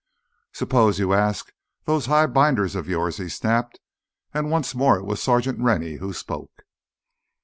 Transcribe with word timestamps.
"Suppose 0.51 0.97
you 0.97 1.13
ask 1.13 1.53
those 1.85 2.07
high 2.07 2.25
binders 2.25 2.73
of 2.73 2.87
yours!" 2.89 3.17
he 3.17 3.29
snapped. 3.29 3.79
And 4.33 4.49
once 4.49 4.73
more 4.73 4.97
it 4.97 5.05
was 5.05 5.21
Sergeant 5.21 5.59
Rennie 5.59 5.97
who 5.97 6.11
spoke. 6.11 6.63